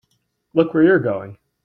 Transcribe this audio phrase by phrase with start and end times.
[0.55, 1.37] Look where you're going!